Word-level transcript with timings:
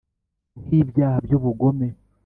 Nk 0.61 0.69
ibyaha 0.81 1.17
by 1.25 1.31
ubugome 1.37 1.87